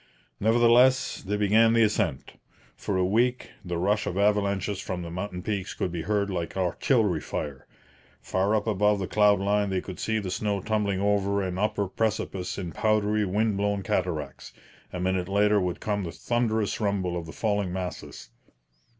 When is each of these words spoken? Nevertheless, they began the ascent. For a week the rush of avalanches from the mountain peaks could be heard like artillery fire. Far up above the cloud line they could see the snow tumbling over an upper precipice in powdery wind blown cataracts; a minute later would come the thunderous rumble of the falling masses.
Nevertheless, 0.39 1.21
they 1.21 1.37
began 1.37 1.73
the 1.73 1.83
ascent. 1.83 2.33
For 2.75 2.97
a 2.97 3.05
week 3.05 3.51
the 3.63 3.77
rush 3.77 4.07
of 4.07 4.17
avalanches 4.17 4.79
from 4.79 5.03
the 5.03 5.11
mountain 5.11 5.43
peaks 5.43 5.75
could 5.75 5.91
be 5.91 6.01
heard 6.01 6.31
like 6.31 6.57
artillery 6.57 7.19
fire. 7.21 7.67
Far 8.19 8.55
up 8.55 8.65
above 8.65 8.97
the 8.97 9.05
cloud 9.05 9.39
line 9.39 9.69
they 9.69 9.79
could 9.79 9.99
see 9.99 10.17
the 10.17 10.31
snow 10.31 10.59
tumbling 10.59 10.99
over 10.99 11.43
an 11.43 11.59
upper 11.59 11.87
precipice 11.87 12.57
in 12.57 12.71
powdery 12.71 13.25
wind 13.25 13.57
blown 13.57 13.83
cataracts; 13.83 14.53
a 14.91 14.99
minute 14.99 15.29
later 15.29 15.61
would 15.61 15.79
come 15.79 16.03
the 16.03 16.11
thunderous 16.11 16.79
rumble 16.81 17.15
of 17.15 17.27
the 17.27 17.31
falling 17.31 17.71
masses. 17.71 18.31